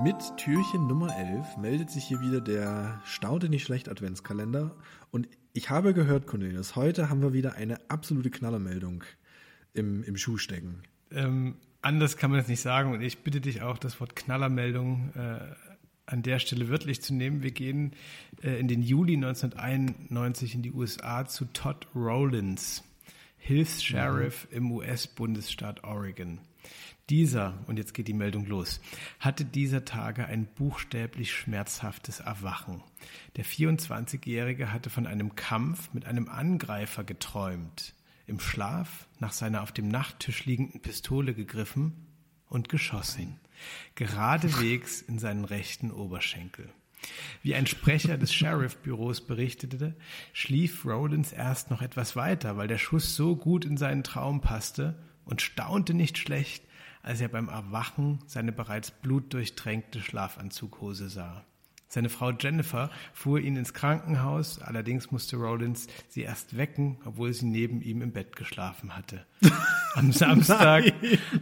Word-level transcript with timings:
Mit 0.00 0.36
Türchen 0.36 0.86
Nummer 0.86 1.16
11 1.16 1.56
meldet 1.56 1.90
sich 1.90 2.04
hier 2.04 2.20
wieder 2.20 2.40
der 2.40 3.02
Staunte 3.04 3.48
nicht 3.48 3.64
schlecht 3.64 3.88
Adventskalender. 3.88 4.76
Und 5.10 5.28
ich 5.54 5.70
habe 5.70 5.92
gehört, 5.92 6.28
Cornelius, 6.28 6.76
heute 6.76 7.10
haben 7.10 7.20
wir 7.20 7.32
wieder 7.32 7.56
eine 7.56 7.78
absolute 7.90 8.30
Knallermeldung 8.30 9.02
im, 9.74 10.04
im 10.04 10.16
Schuh 10.16 10.36
stecken. 10.36 10.84
Ähm, 11.10 11.56
anders 11.82 12.16
kann 12.16 12.30
man 12.30 12.38
es 12.38 12.46
nicht 12.46 12.60
sagen. 12.60 12.92
Und 12.92 13.00
ich 13.00 13.24
bitte 13.24 13.40
dich 13.40 13.62
auch, 13.62 13.76
das 13.76 13.98
Wort 13.98 14.14
Knallermeldung 14.14 15.10
äh, 15.16 15.40
an 16.06 16.22
der 16.22 16.38
Stelle 16.38 16.68
wörtlich 16.68 17.02
zu 17.02 17.12
nehmen. 17.12 17.42
Wir 17.42 17.50
gehen 17.50 17.92
äh, 18.40 18.56
in 18.60 18.68
den 18.68 18.82
Juli 18.82 19.14
1991 19.14 20.54
in 20.54 20.62
die 20.62 20.72
USA 20.72 21.26
zu 21.26 21.46
Todd 21.46 21.88
Rollins, 21.96 22.84
Hilfs-Sheriff 23.38 24.46
im 24.50 24.70
US-Bundesstaat 24.72 25.84
Oregon. 25.84 26.40
Dieser, 27.08 27.54
und 27.66 27.78
jetzt 27.78 27.94
geht 27.94 28.06
die 28.08 28.12
Meldung 28.12 28.44
los, 28.44 28.80
hatte 29.18 29.46
dieser 29.46 29.86
Tage 29.86 30.26
ein 30.26 30.46
buchstäblich 30.46 31.32
schmerzhaftes 31.32 32.20
Erwachen. 32.20 32.82
Der 33.36 33.46
24-Jährige 33.46 34.72
hatte 34.72 34.90
von 34.90 35.06
einem 35.06 35.34
Kampf 35.34 35.94
mit 35.94 36.04
einem 36.04 36.28
Angreifer 36.28 37.04
geträumt, 37.04 37.94
im 38.26 38.40
Schlaf 38.40 39.08
nach 39.18 39.32
seiner 39.32 39.62
auf 39.62 39.72
dem 39.72 39.88
Nachttisch 39.88 40.44
liegenden 40.44 40.82
Pistole 40.82 41.32
gegriffen 41.32 41.94
und 42.50 42.68
geschossen, 42.68 43.40
geradewegs 43.94 45.00
in 45.00 45.18
seinen 45.18 45.46
rechten 45.46 45.90
Oberschenkel. 45.90 46.68
Wie 47.42 47.54
ein 47.54 47.66
Sprecher 47.66 48.18
des 48.18 48.34
Sheriff-Büros 48.34 49.26
berichtete, 49.26 49.94
schlief 50.32 50.84
Rollins 50.84 51.32
erst 51.32 51.70
noch 51.70 51.82
etwas 51.82 52.16
weiter, 52.16 52.56
weil 52.56 52.68
der 52.68 52.78
Schuss 52.78 53.14
so 53.14 53.36
gut 53.36 53.64
in 53.64 53.76
seinen 53.76 54.02
Traum 54.02 54.40
passte 54.40 54.98
und 55.24 55.42
staunte 55.42 55.94
nicht 55.94 56.18
schlecht, 56.18 56.64
als 57.02 57.20
er 57.20 57.28
beim 57.28 57.48
Erwachen 57.48 58.18
seine 58.26 58.52
bereits 58.52 58.90
blutdurchtränkte 58.90 60.00
Schlafanzughose 60.00 61.08
sah. 61.08 61.44
Seine 61.90 62.10
Frau 62.10 62.32
Jennifer 62.32 62.90
fuhr 63.14 63.40
ihn 63.40 63.56
ins 63.56 63.72
Krankenhaus, 63.72 64.60
allerdings 64.60 65.10
musste 65.10 65.36
Rollins 65.36 65.86
sie 66.08 66.20
erst 66.20 66.58
wecken, 66.58 66.98
obwohl 67.06 67.32
sie 67.32 67.46
neben 67.46 67.80
ihm 67.80 68.02
im 68.02 68.12
Bett 68.12 68.36
geschlafen 68.36 68.94
hatte. 68.94 69.24
Am 69.94 70.12
Samstag, 70.12 70.92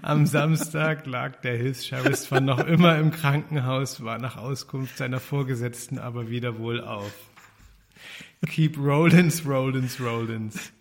am 0.03 0.25
Samstag 0.25 1.05
lag 1.06 1.41
der 1.41 1.56
Hilfs-Sheriff 1.56 2.20
zwar 2.20 2.41
noch 2.41 2.61
immer 2.61 2.97
im 2.97 3.11
Krankenhaus, 3.11 4.05
war 4.05 4.19
nach 4.19 4.36
Auskunft 4.36 4.98
seiner 4.98 5.19
Vorgesetzten 5.19 5.98
aber 5.98 6.30
wieder 6.30 6.58
wohl 6.60 6.81
auf. 6.81 7.12
Keep 8.47 8.78
Rollins, 8.78 9.44
Rollins, 9.44 10.00
Rollins. 10.00 10.72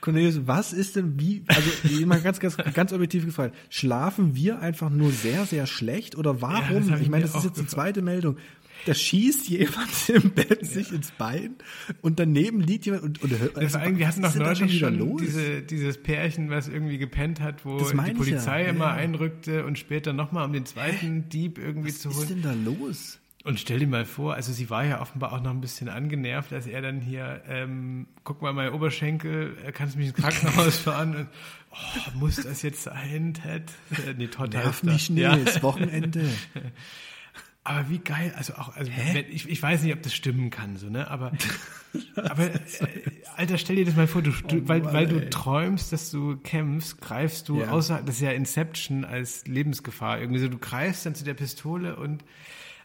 Cornelius, 0.00 0.46
was 0.46 0.72
ist 0.72 0.96
denn 0.96 1.18
wie, 1.18 1.42
also 1.48 2.06
mal 2.06 2.20
ganz, 2.20 2.38
ganz, 2.38 2.56
ganz 2.56 2.92
objektiv 2.92 3.24
gefragt, 3.26 3.54
schlafen 3.68 4.36
wir 4.36 4.60
einfach 4.60 4.90
nur 4.90 5.10
sehr, 5.10 5.44
sehr 5.44 5.66
schlecht 5.66 6.16
oder 6.16 6.40
warum? 6.40 6.88
Ja, 6.88 6.98
ich 6.98 7.08
meine, 7.08 7.24
das 7.24 7.34
ist 7.34 7.44
jetzt 7.44 7.60
die 7.60 7.66
zweite 7.66 8.00
Meldung. 8.00 8.36
Da 8.86 8.94
schießt 8.94 9.48
jemand 9.48 10.08
im 10.08 10.30
Bett 10.30 10.64
sich 10.64 10.92
ins 10.92 11.10
Bein 11.10 11.56
und 12.00 12.18
daneben 12.18 12.60
liegt 12.60 12.86
jemand 12.86 13.02
und, 13.04 13.22
und 13.22 13.38
hört. 13.38 13.56
Also, 13.56 13.78
wir 13.80 14.08
hatten 14.08 14.22
doch 14.22 14.34
neulich 14.34 14.78
schon 14.78 14.98
los? 14.98 15.20
Diese, 15.20 15.62
dieses 15.62 16.02
Pärchen, 16.02 16.50
was 16.50 16.68
irgendwie 16.68 16.98
gepennt 16.98 17.40
hat, 17.40 17.64
wo 17.64 17.78
die 17.78 18.12
Polizei 18.12 18.62
ja. 18.62 18.68
immer 18.68 18.86
ja. 18.86 18.94
einrückte 18.94 19.64
und 19.64 19.78
später 19.78 20.12
nochmal 20.12 20.44
um 20.44 20.52
den 20.52 20.66
zweiten? 20.66 21.28
Dieb 21.28 21.58
irgendwie 21.58 21.88
was 21.88 22.00
zu 22.00 22.10
holen. 22.10 22.16
Was 22.16 22.22
ist 22.24 22.30
denn 22.30 22.42
da 22.42 22.52
los? 22.52 23.18
Und 23.44 23.60
stell 23.60 23.78
dir 23.78 23.86
mal 23.86 24.04
vor, 24.04 24.34
also 24.34 24.52
sie 24.52 24.68
war 24.68 24.84
ja 24.84 25.00
offenbar 25.00 25.32
auch 25.32 25.40
noch 25.40 25.52
ein 25.52 25.60
bisschen 25.60 25.88
angenervt, 25.88 26.50
dass 26.50 26.66
er 26.66 26.82
dann 26.82 27.00
hier, 27.00 27.42
ähm, 27.48 28.06
guck 28.24 28.42
mal, 28.42 28.52
mein 28.52 28.72
Oberschenkel, 28.72 29.56
kannst 29.72 29.94
du 29.94 30.00
mich 30.00 30.08
ins 30.08 30.16
Krankenhaus 30.16 30.76
fahren? 30.80 31.16
Und, 31.16 31.28
oh, 31.70 32.18
muss 32.18 32.36
das 32.36 32.62
jetzt 32.62 32.82
sein, 32.82 33.34
Ted? 33.34 33.62
Äh, 33.92 34.14
nee, 34.18 34.26
Todd 34.26 34.52
Nerv 34.52 34.82
mich 34.82 35.08
nicht, 35.08 35.22
ja. 35.22 35.34
ist 35.34 35.62
Wochenende. 35.62 36.28
Aber 37.68 37.90
wie 37.90 37.98
geil, 37.98 38.32
also 38.34 38.54
auch, 38.54 38.74
also 38.76 38.90
wenn, 39.12 39.26
ich, 39.30 39.46
ich 39.46 39.62
weiß 39.62 39.82
nicht, 39.82 39.92
ob 39.92 40.02
das 40.02 40.14
stimmen 40.14 40.48
kann, 40.48 40.78
so, 40.78 40.88
ne? 40.88 41.10
Aber, 41.10 41.32
aber 42.16 42.46
äh, 42.46 42.60
Alter, 43.36 43.58
stell 43.58 43.76
dir 43.76 43.84
das 43.84 43.94
mal 43.94 44.06
vor, 44.06 44.22
du, 44.22 44.30
du 44.30 44.56
oh, 44.56 44.60
weil, 44.64 44.84
weil 44.86 45.06
du 45.06 45.28
träumst, 45.28 45.92
dass 45.92 46.10
du 46.10 46.38
kämpfst, 46.38 46.98
greifst 47.02 47.46
du, 47.50 47.60
ja. 47.60 47.68
außer, 47.68 48.00
das 48.02 48.14
ist 48.14 48.22
ja 48.22 48.30
Inception 48.30 49.04
als 49.04 49.46
Lebensgefahr, 49.46 50.18
irgendwie 50.18 50.40
so, 50.40 50.48
du 50.48 50.56
greifst 50.56 51.04
dann 51.04 51.14
zu 51.14 51.24
der 51.24 51.34
Pistole 51.34 51.96
und 51.96 52.24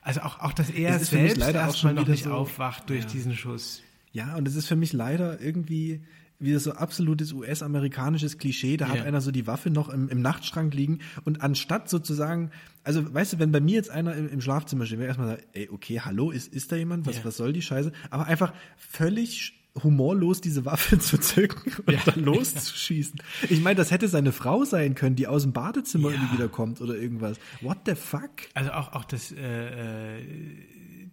also 0.02 0.20
auch, 0.20 0.42
auch 0.42 0.52
dass 0.52 0.70
er 0.70 1.00
selbst 1.00 1.38
leider 1.38 1.74
schon 1.74 1.96
noch 1.96 2.06
nicht 2.06 2.26
so, 2.26 2.34
aufwacht 2.34 2.90
durch 2.90 3.06
ja. 3.06 3.10
diesen 3.10 3.38
Schuss. 3.38 3.82
Ja, 4.12 4.36
und 4.36 4.46
es 4.50 4.56
ist 4.56 4.68
für 4.68 4.76
mich 4.76 4.92
leider 4.92 5.40
irgendwie 5.40 6.02
wieder 6.44 6.60
so 6.60 6.74
absolutes 6.74 7.34
US-amerikanisches 7.34 8.38
Klischee. 8.38 8.78
Da 8.78 8.88
ja. 8.88 8.94
hat 8.94 9.06
einer 9.06 9.22
so 9.22 9.32
die 9.32 9.48
Waffe 9.48 9.70
noch 9.70 9.90
im, 9.90 10.10
im, 10.10 10.22
Nachtschrank 10.22 10.74
liegen 10.74 11.00
und 11.26 11.42
anstatt 11.42 11.90
sozusagen, 11.90 12.52
also 12.84 13.14
weißt 13.14 13.34
du, 13.34 13.40
wenn 13.40 13.52
bei 13.52 13.62
mir 13.62 13.76
jetzt 13.76 13.90
einer 13.90 14.16
im, 14.16 14.30
im 14.30 14.42
Schlafzimmer 14.42 14.86
steht, 14.86 15.00
wäre 15.00 15.08
erstmal 15.08 15.30
sagen, 15.30 15.44
ey, 15.54 15.70
okay, 15.72 16.02
hallo, 16.02 16.32
ist, 16.32 16.54
ist 16.54 16.72
da 16.72 16.76
jemand? 16.76 17.06
Was, 17.06 17.18
ja. 17.18 17.26
was 17.26 17.38
soll 17.38 17.54
die 17.54 17.62
Scheiße? 17.62 17.92
Aber 18.10 18.26
einfach 18.28 18.54
völlig 18.78 19.60
humorlos 19.82 20.42
diese 20.42 20.66
Waffe 20.66 21.00
zu 21.00 21.18
zücken 21.18 21.72
und 21.86 21.94
ja. 21.94 22.00
dann 22.06 22.24
loszuschießen. 22.24 23.20
Ich 23.50 23.62
meine, 23.62 23.76
das 23.76 23.92
hätte 23.92 24.08
seine 24.08 24.32
Frau 24.32 24.66
sein 24.66 24.96
können, 24.96 25.16
die 25.16 25.28
aus 25.28 25.44
dem 25.44 25.54
Badezimmer 25.54 26.10
ja. 26.10 26.16
irgendwie 26.16 26.34
wiederkommt 26.36 26.82
oder 26.82 26.96
irgendwas. 26.96 27.38
What 27.62 27.80
the 27.86 27.96
fuck? 27.96 28.32
Also 28.54 28.72
auch, 28.72 28.94
auch 28.94 29.06
das, 29.06 29.32
äh, 29.32 30.18
äh, 30.18 30.22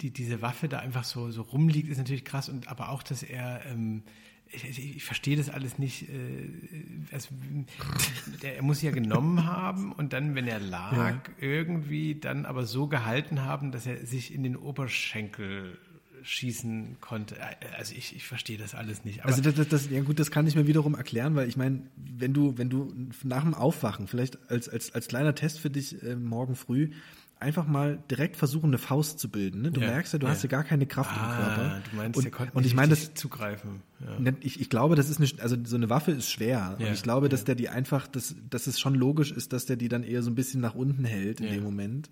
die, 0.01 0.11
diese 0.11 0.43
Waffe 0.43 0.69
da 0.69 0.79
einfach 0.79 1.05
so, 1.05 1.31
so 1.31 1.43
rumliegt, 1.43 1.89
ist 1.89 1.99
natürlich 1.99 2.25
krass 2.25 2.49
und 2.49 2.69
aber 2.69 2.91
auch, 2.91 3.03
dass 3.03 3.23
er, 3.23 3.65
ähm, 3.67 4.03
ich, 4.47 4.65
ich, 4.65 4.97
ich 4.97 5.05
verstehe 5.05 5.37
das 5.37 5.49
alles 5.51 5.79
nicht. 5.79 6.09
Äh, 6.09 6.49
also, 7.13 7.29
der, 8.43 8.57
er 8.57 8.63
muss 8.63 8.83
ja 8.83 8.91
genommen 8.91 9.47
haben 9.47 9.93
und 9.93 10.13
dann, 10.13 10.35
wenn 10.35 10.47
er 10.47 10.61
lag, 10.61 10.93
ja. 10.97 11.23
irgendwie 11.41 12.15
dann 12.15 12.47
aber 12.47 12.65
so 12.67 12.87
gehalten 12.87 13.43
haben, 13.43 13.73
dass 13.73 13.87
er 13.87 14.05
sich 14.07 14.35
in 14.35 14.43
den 14.43 14.57
Oberschenkel 14.57 15.79
schießen 16.23 16.99
konnte. 17.01 17.37
Also 17.77 17.95
ich, 17.95 18.15
ich 18.15 18.27
verstehe 18.27 18.59
das 18.59 18.75
alles 18.75 19.05
nicht. 19.05 19.25
also 19.25 19.41
das, 19.41 19.69
das, 19.69 19.91
ja 19.91 20.03
gut, 20.03 20.19
das 20.19 20.31
kann 20.31 20.47
ich 20.47 20.55
mir 20.55 20.67
wiederum 20.67 20.95
erklären, 20.95 21.35
weil 21.35 21.49
ich 21.49 21.57
meine, 21.57 21.83
wenn 21.97 22.35
du, 22.35 22.59
wenn 22.59 22.69
du 22.69 22.93
nach 23.25 23.43
dem 23.43 23.55
Aufwachen, 23.55 24.07
vielleicht 24.07 24.51
als, 24.51 24.69
als, 24.69 24.95
als 24.95 25.09
kleiner 25.09 25.35
Test 25.35 25.61
für 25.61 25.71
dich 25.71 26.03
äh, 26.03 26.17
morgen 26.17 26.57
früh, 26.57 26.91
einfach 27.41 27.67
mal 27.67 28.03
direkt 28.11 28.37
versuchen, 28.37 28.67
eine 28.67 28.79
Faust 28.79 29.19
zu 29.19 29.31
bilden. 29.31 29.63
Ne? 29.63 29.73
Du 29.73 29.81
ja, 29.81 29.89
merkst 29.89 30.13
ja, 30.13 30.19
du 30.19 30.27
ja. 30.27 30.33
hast 30.33 30.43
ja 30.43 30.49
gar 30.49 30.63
keine 30.63 30.87
Kraft 30.87 31.11
ah, 31.13 31.25
im 31.25 31.37
Körper. 31.37 31.83
Du 31.91 31.97
meinst, 31.97 32.17
und, 32.19 32.25
der 32.25 32.31
konnte 32.31 32.53
und 32.53 32.67
ich 32.67 32.75
meine, 32.75 32.91
das 32.91 33.15
zugreifen. 33.15 33.83
Ja. 34.01 34.21
Ne, 34.21 34.37
ich, 34.41 34.61
ich 34.61 34.71
glaube, 34.71 34.95
das 34.95 35.09
ist 35.09 35.19
eine, 35.19 35.43
also 35.43 35.57
so 35.65 35.77
eine 35.77 35.89
Waffe 35.91 36.13
ist 36.13 36.31
schwer. 36.31 36.77
und 36.79 36.87
ich 36.87 37.03
glaube, 37.03 37.29
dass 37.29 37.45
der 37.45 37.55
die 37.55 37.69
einfach, 37.69 38.07
dass, 38.07 38.35
dass 38.49 38.67
es 38.67 38.79
schon 38.79 38.95
logisch 38.95 39.33
ist, 39.33 39.53
dass 39.53 39.67
der 39.67 39.77
die 39.77 39.89
dann 39.89 40.03
eher 40.03 40.23
so 40.23 40.31
ein 40.31 40.35
bisschen 40.35 40.61
nach 40.61 40.75
unten 40.75 41.05
hält 41.05 41.41
in 41.41 41.51
dem 41.51 41.63
Moment. 41.63 42.11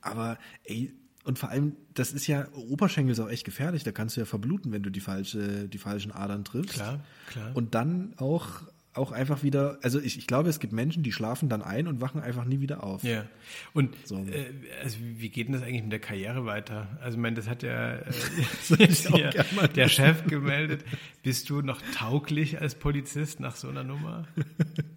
Aber 0.00 0.38
ey, 0.64 0.94
und 1.24 1.38
vor 1.38 1.48
allem, 1.48 1.76
das 1.94 2.12
ist 2.12 2.26
ja, 2.26 2.46
Oberschenkel 2.52 3.12
ist 3.12 3.20
auch 3.20 3.30
echt 3.30 3.44
gefährlich, 3.44 3.82
da 3.82 3.92
kannst 3.92 4.16
du 4.16 4.20
ja 4.20 4.26
verbluten, 4.26 4.72
wenn 4.72 4.82
du 4.82 4.90
die 4.90 5.00
falsche, 5.00 5.68
die 5.68 5.78
falschen 5.78 6.12
Adern 6.12 6.44
triffst. 6.44 6.74
Klar, 6.74 7.00
klar. 7.28 7.50
Und 7.54 7.74
dann 7.74 8.12
auch, 8.18 8.62
auch 8.94 9.12
einfach 9.12 9.42
wieder, 9.42 9.78
also 9.82 10.00
ich, 10.00 10.18
ich 10.18 10.26
glaube, 10.26 10.48
es 10.48 10.60
gibt 10.60 10.72
Menschen, 10.72 11.02
die 11.02 11.12
schlafen 11.12 11.48
dann 11.48 11.62
ein 11.62 11.86
und 11.88 12.00
wachen 12.00 12.20
einfach 12.20 12.44
nie 12.44 12.60
wieder 12.60 12.82
auf. 12.84 13.02
Ja. 13.02 13.26
Und 13.72 13.94
so. 14.04 14.16
äh, 14.16 14.46
also 14.82 14.98
wie 15.00 15.28
geht 15.28 15.48
denn 15.48 15.54
das 15.54 15.62
eigentlich 15.62 15.82
mit 15.82 15.92
der 15.92 16.00
Karriere 16.00 16.46
weiter? 16.46 16.88
Also 17.00 17.16
ich 17.16 17.22
meine, 17.22 17.36
das 17.36 17.48
hat 17.48 17.62
ja 17.62 17.96
äh, 17.96 18.04
der, 19.12 19.68
der 19.68 19.88
Chef 19.88 20.24
gemeldet. 20.26 20.84
Bist 21.22 21.50
du 21.50 21.60
noch 21.60 21.80
tauglich 21.94 22.60
als 22.60 22.74
Polizist 22.76 23.40
nach 23.40 23.56
so 23.56 23.68
einer 23.68 23.84
Nummer? 23.84 24.26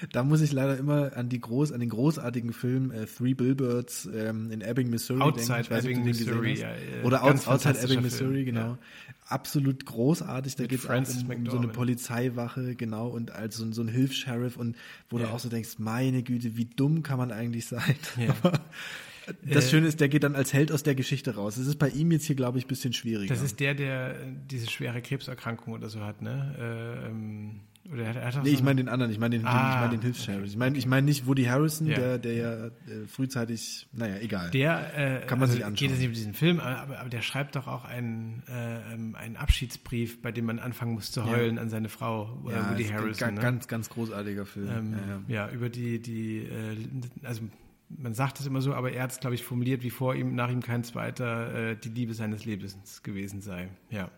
Da 0.12 0.24
muss 0.24 0.40
ich 0.40 0.52
leider 0.52 0.76
immer 0.76 1.16
an 1.16 1.28
die 1.28 1.40
groß, 1.40 1.72
an 1.72 1.80
den 1.80 1.90
großartigen 1.90 2.52
Film 2.52 2.90
äh, 2.90 3.06
Three 3.06 3.34
Billboards 3.34 4.08
ähm, 4.14 4.50
in 4.50 4.60
Ebbing, 4.60 4.90
Missouri 4.90 5.20
Outside 5.20 5.64
denken. 5.64 5.74
Ebbing, 5.74 6.04
Missouri, 6.04 6.54
ja, 6.54 6.70
ja, 6.70 7.04
Oder 7.04 7.22
Out, 7.22 7.46
Outside 7.46 7.78
Ebbing, 7.80 8.02
Missouri, 8.02 8.44
genau. 8.44 8.60
Ja. 8.60 8.78
Absolut 9.26 9.86
großartig. 9.86 10.56
Da 10.56 10.66
geht 10.66 10.80
es 10.80 10.86
um, 10.86 11.30
um 11.30 11.46
so 11.46 11.58
eine 11.58 11.68
Polizeiwache, 11.68 12.74
genau, 12.74 13.08
und 13.08 13.30
als 13.30 13.56
so, 13.56 13.70
so 13.72 13.82
ein 13.82 13.88
Hilfs-Sheriff 13.88 14.56
und 14.56 14.76
wo 15.08 15.18
du 15.18 15.30
auch 15.30 15.38
so 15.38 15.48
denkst, 15.48 15.78
meine 15.78 16.22
Güte, 16.22 16.56
wie 16.56 16.64
dumm 16.64 17.02
kann 17.02 17.18
man 17.18 17.30
eigentlich 17.30 17.66
sein? 17.66 17.94
Aber 18.42 18.60
das 19.42 19.66
äh, 19.66 19.70
Schöne 19.70 19.86
ist, 19.86 20.00
der 20.00 20.08
geht 20.08 20.24
dann 20.24 20.34
als 20.34 20.52
Held 20.52 20.72
aus 20.72 20.82
der 20.82 20.94
Geschichte 20.94 21.34
raus. 21.36 21.56
Das 21.56 21.66
ist 21.66 21.78
bei 21.78 21.88
ihm 21.90 22.10
jetzt 22.10 22.24
hier, 22.24 22.36
glaube 22.36 22.58
ich, 22.58 22.64
ein 22.64 22.68
bisschen 22.68 22.92
schwieriger. 22.92 23.32
Das 23.32 23.42
ist 23.42 23.60
der, 23.60 23.74
der 23.74 24.16
diese 24.50 24.68
schwere 24.68 25.00
Krebserkrankung 25.02 25.74
oder 25.74 25.88
so 25.88 26.00
hat, 26.00 26.22
ne? 26.22 26.56
Äh, 26.58 27.08
ähm 27.08 27.60
oder 27.92 28.04
er 28.04 28.26
hat 28.26 28.42
nee, 28.42 28.50
so 28.50 28.54
ich 28.54 28.62
meine 28.62 28.76
den 28.76 28.88
anderen, 28.88 29.10
ich 29.10 29.18
meine 29.18 29.36
den, 29.36 29.46
ah, 29.46 29.74
ich 29.74 29.80
mein 29.80 29.90
den 29.90 30.02
Hilfs-Sheriff. 30.02 30.44
Ich 30.44 30.56
meine 30.56 30.78
ich 30.78 30.86
mein 30.86 31.04
nicht 31.04 31.26
Woody 31.26 31.44
Harrison, 31.44 31.88
ja. 31.88 31.96
der, 31.96 32.18
der 32.18 32.32
ja 32.34 32.66
äh, 32.66 33.06
frühzeitig, 33.06 33.88
naja, 33.92 34.16
egal. 34.20 34.50
Der 34.50 35.22
äh, 35.22 35.26
kann 35.26 35.38
man 35.38 35.48
also 35.48 35.54
sich 35.54 35.64
anschauen. 35.64 35.88
Geht 35.88 35.90
es 35.92 35.98
nicht 35.98 36.08
um 36.08 36.14
diesen 36.14 36.34
Film, 36.34 36.60
aber, 36.60 36.98
aber 36.98 37.08
der 37.08 37.22
schreibt 37.22 37.56
doch 37.56 37.66
auch 37.66 37.84
einen, 37.84 38.42
äh, 38.48 38.94
ähm, 38.94 39.16
einen 39.16 39.36
Abschiedsbrief, 39.36 40.22
bei 40.22 40.30
dem 40.30 40.46
man 40.46 40.58
anfangen 40.58 40.94
muss 40.94 41.10
zu 41.10 41.24
heulen 41.24 41.56
ja. 41.56 41.62
an 41.62 41.68
seine 41.68 41.88
Frau, 41.88 42.40
oder 42.44 42.56
ja, 42.56 42.70
Woody 42.70 42.84
Harrison. 42.84 43.18
Ganz, 43.18 43.36
ne? 43.36 43.42
ganz, 43.42 43.68
ganz 43.68 43.90
großartiger 43.90 44.46
Film. 44.46 44.68
Ähm, 44.68 45.24
ja, 45.28 45.50
über 45.50 45.68
die, 45.68 46.00
die, 46.00 46.38
äh, 46.38 46.76
also 47.24 47.42
man 47.88 48.14
sagt 48.14 48.40
es 48.40 48.46
immer 48.46 48.60
so, 48.60 48.74
aber 48.74 48.92
er 48.92 49.02
hat 49.02 49.12
es, 49.12 49.20
glaube 49.20 49.34
ich, 49.34 49.42
formuliert, 49.42 49.82
wie 49.82 49.90
vor 49.90 50.14
ihm, 50.14 50.34
nach 50.34 50.50
ihm 50.50 50.62
kein 50.62 50.84
zweiter, 50.84 51.70
äh, 51.70 51.76
die 51.76 51.88
Liebe 51.88 52.14
seines 52.14 52.44
Lebens 52.44 53.02
gewesen 53.02 53.40
sei. 53.40 53.68
Ja. 53.90 54.10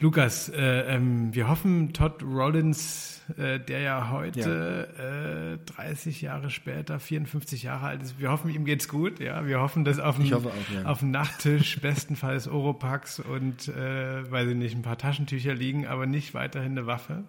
Lukas, 0.00 0.48
äh, 0.48 0.94
ähm, 0.94 1.34
wir 1.34 1.46
hoffen, 1.48 1.92
Todd 1.92 2.22
Rollins, 2.22 3.20
äh, 3.36 3.60
der 3.60 3.80
ja 3.80 4.10
heute 4.10 4.88
ja. 4.98 5.52
Äh, 5.52 5.58
30 5.58 6.22
Jahre 6.22 6.48
später, 6.48 6.98
54 6.98 7.64
Jahre 7.64 7.88
alt 7.88 8.02
ist, 8.02 8.18
wir 8.18 8.30
hoffen, 8.30 8.50
ihm 8.50 8.64
geht's 8.64 8.88
gut. 8.88 9.20
Ja, 9.20 9.46
wir 9.46 9.60
hoffen, 9.60 9.84
dass 9.84 9.98
auf 9.98 10.16
dem, 10.16 10.24
ja. 10.24 10.38
auf 10.84 11.00
dem 11.00 11.10
Nachttisch 11.10 11.78
bestenfalls 11.80 12.48
Oropax 12.48 13.20
und, 13.20 13.68
äh, 13.68 14.30
weiß 14.30 14.48
ich 14.48 14.56
nicht, 14.56 14.74
ein 14.74 14.82
paar 14.82 14.96
Taschentücher 14.96 15.52
liegen, 15.52 15.86
aber 15.86 16.06
nicht 16.06 16.32
weiterhin 16.32 16.72
eine 16.72 16.86
Waffe. 16.86 17.24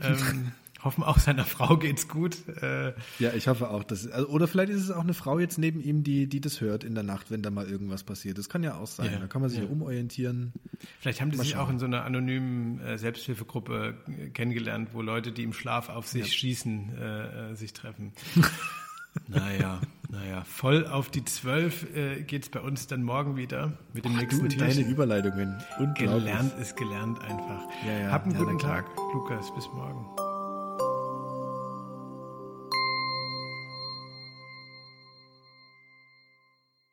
Ähm, 0.00 0.52
hoffen 0.84 1.04
auch 1.04 1.18
seiner 1.18 1.44
Frau 1.44 1.76
geht's 1.76 2.08
gut. 2.08 2.36
Äh, 2.60 2.92
ja, 3.18 3.32
ich 3.34 3.48
hoffe 3.48 3.70
auch, 3.70 3.84
dass 3.84 4.06
also, 4.10 4.28
oder 4.28 4.48
vielleicht 4.48 4.70
ist 4.70 4.82
es 4.82 4.90
auch 4.90 5.02
eine 5.02 5.14
Frau 5.14 5.38
jetzt 5.38 5.58
neben 5.58 5.80
ihm, 5.80 6.02
die 6.02 6.26
die 6.26 6.40
das 6.40 6.60
hört 6.60 6.84
in 6.84 6.94
der 6.94 7.04
Nacht, 7.04 7.30
wenn 7.30 7.42
da 7.42 7.50
mal 7.50 7.66
irgendwas 7.68 8.04
passiert. 8.04 8.38
Das 8.38 8.48
kann 8.48 8.62
ja 8.62 8.76
auch 8.76 8.86
sein. 8.86 9.12
Ja, 9.12 9.18
da 9.18 9.26
kann 9.26 9.40
man 9.40 9.50
sich 9.50 9.60
ja, 9.60 9.66
umorientieren. 9.66 10.52
Vielleicht 11.00 11.20
haben 11.20 11.30
die 11.30 11.36
mal 11.36 11.44
sich 11.44 11.52
schauen. 11.52 11.66
auch 11.66 11.70
in 11.70 11.78
so 11.78 11.86
einer 11.86 12.04
anonymen 12.04 12.80
äh, 12.80 12.98
Selbsthilfegruppe 12.98 13.94
kennengelernt, 14.34 14.90
wo 14.92 15.02
Leute, 15.02 15.32
die 15.32 15.44
im 15.44 15.52
Schlaf 15.52 15.88
auf 15.88 16.08
sich 16.08 16.26
ja. 16.26 16.32
schießen, 16.32 16.98
äh, 16.98 17.50
äh 17.50 17.54
sich 17.54 17.72
treffen. 17.72 18.12
naja, 19.28 19.80
naja, 20.10 20.44
voll 20.44 20.86
auf 20.86 21.10
die 21.10 21.24
zwölf 21.24 21.86
äh, 21.94 22.22
geht's 22.22 22.48
bei 22.48 22.60
uns 22.60 22.86
dann 22.86 23.02
morgen 23.02 23.36
wieder 23.36 23.72
mit 23.92 24.04
dem 24.04 24.12
Ach, 24.16 24.20
nächsten 24.20 24.48
du 24.48 24.56
deine 24.56 24.80
Überleitungen. 24.82 25.62
Gelernt 25.96 26.58
ist 26.60 26.76
gelernt 26.76 27.20
einfach. 27.22 27.62
Ja, 27.86 27.98
ja, 27.98 28.10
Hab 28.10 28.24
einen 28.24 28.36
guten 28.36 28.58
Tag, 28.58 28.86
Lukas. 29.14 29.54
Bis 29.54 29.66
morgen. 29.68 30.31